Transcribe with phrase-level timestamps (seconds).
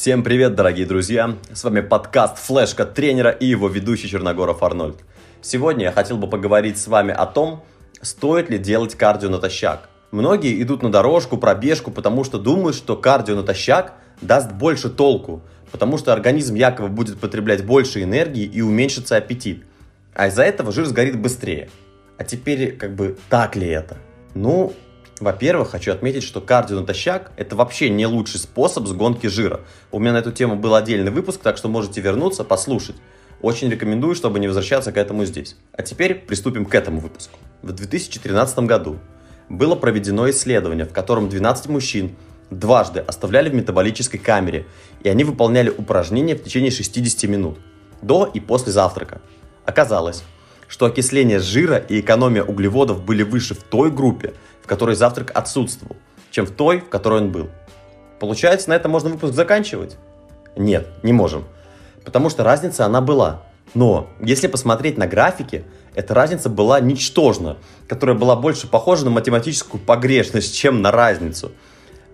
[0.00, 1.34] Всем привет, дорогие друзья!
[1.52, 4.98] С вами подкаст «Флешка тренера» и его ведущий Черногоров Арнольд.
[5.42, 7.64] Сегодня я хотел бы поговорить с вами о том,
[8.00, 9.88] стоит ли делать кардио натощак.
[10.12, 15.42] Многие идут на дорожку, пробежку, потому что думают, что кардио натощак даст больше толку,
[15.72, 19.64] потому что организм якобы будет потреблять больше энергии и уменьшится аппетит.
[20.14, 21.70] А из-за этого жир сгорит быстрее.
[22.18, 23.96] А теперь, как бы, так ли это?
[24.34, 24.74] Ну,
[25.20, 29.60] во-первых, хочу отметить, что кардио натощак– это вообще не лучший способ сгонки жира.
[29.90, 32.96] У меня на эту тему был отдельный выпуск, так что можете вернуться, послушать.
[33.40, 35.56] Очень рекомендую, чтобы не возвращаться к этому здесь.
[35.72, 37.38] А теперь приступим к этому выпуску.
[37.62, 38.98] В 2013 году
[39.48, 42.16] было проведено исследование, в котором 12 мужчин
[42.50, 44.66] дважды оставляли в метаболической камере,
[45.02, 47.58] и они выполняли упражнения в течение 60 минут,
[48.02, 49.20] до и после завтрака.
[49.64, 50.22] Оказалось,
[50.68, 55.96] что окисление жира и экономия углеводов были выше в той группе, в которой завтрак отсутствовал,
[56.30, 57.48] чем в той, в которой он был.
[58.20, 59.96] Получается, на этом можно выпуск заканчивать?
[60.56, 61.44] Нет, не можем.
[62.04, 63.42] Потому что разница она была.
[63.74, 69.80] Но если посмотреть на графики, эта разница была ничтожна, которая была больше похожа на математическую
[69.80, 71.52] погрешность, чем на разницу.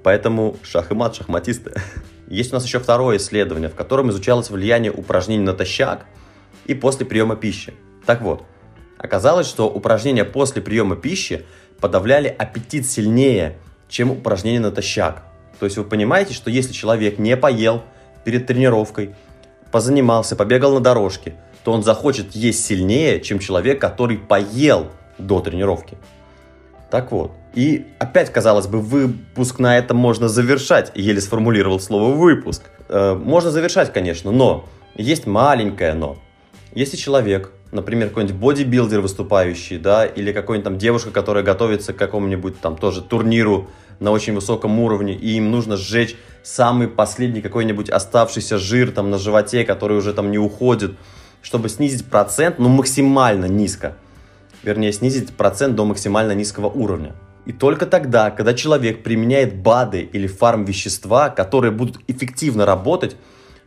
[0.02, 1.72] Поэтому шах и мат, шахматисты.
[2.28, 6.06] Есть у нас еще второе исследование, в котором изучалось влияние упражнений натощак
[6.66, 7.72] и после приема пищи.
[8.06, 8.44] Так вот,
[8.98, 11.44] оказалось, что упражнения после приема пищи
[11.80, 15.22] подавляли аппетит сильнее, чем упражнения натощак.
[15.58, 17.82] То есть вы понимаете, что если человек не поел
[18.24, 19.14] перед тренировкой,
[19.70, 24.88] позанимался, побегал на дорожке, то он захочет есть сильнее, чем человек, который поел
[25.18, 25.96] до тренировки.
[26.90, 27.32] Так вот.
[27.54, 30.92] И опять, казалось бы, выпуск на этом можно завершать.
[30.94, 32.62] Еле сформулировал слово выпуск.
[32.88, 36.18] Э, можно завершать, конечно, но есть маленькое но.
[36.72, 42.60] Если человек например, какой-нибудь бодибилдер выступающий, да, или какой-нибудь там девушка, которая готовится к какому-нибудь
[42.60, 43.68] там тоже турниру
[44.00, 49.18] на очень высоком уровне, и им нужно сжечь самый последний какой-нибудь оставшийся жир там на
[49.18, 50.92] животе, который уже там не уходит,
[51.42, 53.96] чтобы снизить процент, ну, максимально низко.
[54.62, 57.12] Вернее, снизить процент до максимально низкого уровня.
[57.44, 63.16] И только тогда, когда человек применяет БАДы или фарм-вещества, которые будут эффективно работать,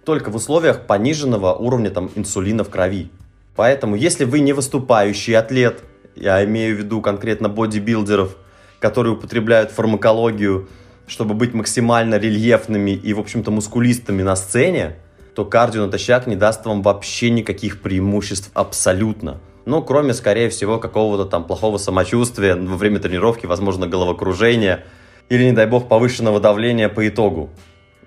[0.04, 3.12] только в условиях пониженного уровня там, инсулина в крови.
[3.58, 5.84] Поэтому, если вы не выступающий атлет,
[6.16, 8.38] я имею в виду конкретно бодибилдеров,
[8.80, 10.70] которые употребляют фармакологию,
[11.08, 14.98] чтобы быть максимально рельефными и, в общем-то, мускулистами на сцене,
[15.34, 19.40] то кардио натощак не даст вам вообще никаких преимуществ абсолютно.
[19.66, 24.84] Ну, кроме, скорее всего, какого-то там плохого самочувствия во время тренировки, возможно, головокружения
[25.30, 27.50] или, не дай бог, повышенного давления по итогу.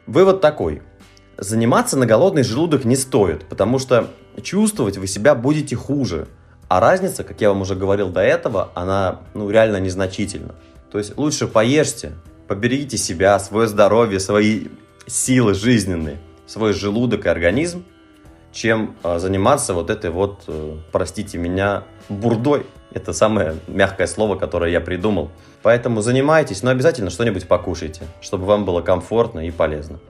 [0.06, 0.82] Вывод такой.
[1.40, 4.10] Заниматься на голодный желудок не стоит, потому что
[4.42, 6.28] чувствовать вы себя будете хуже.
[6.68, 10.54] А разница, как я вам уже говорил до этого, она ну, реально незначительна.
[10.92, 12.12] То есть лучше поешьте,
[12.46, 14.66] поберегите себя, свое здоровье, свои
[15.06, 17.84] силы жизненные, свой желудок и организм,
[18.52, 22.66] чем э, заниматься вот этой вот, э, простите меня, бурдой.
[22.92, 25.30] Это самое мягкое слово, которое я придумал.
[25.62, 30.00] Поэтому занимайтесь, но обязательно что-нибудь покушайте, чтобы вам было комфортно и полезно.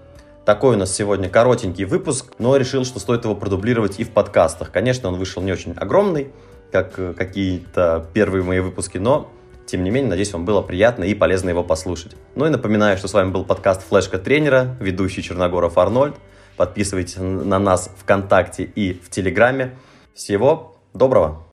[0.51, 4.73] Такой у нас сегодня коротенький выпуск, но решил, что стоит его продублировать и в подкастах.
[4.73, 6.33] Конечно, он вышел не очень огромный,
[6.73, 9.31] как э, какие-то первые мои выпуски, но
[9.65, 12.17] тем не менее, надеюсь, вам было приятно и полезно его послушать.
[12.35, 16.17] Ну и напоминаю, что с вами был подкаст «Флешка тренера», ведущий Черногоров Арнольд.
[16.57, 19.79] Подписывайтесь на нас ВКонтакте и в Телеграме.
[20.15, 21.47] Всего доброго!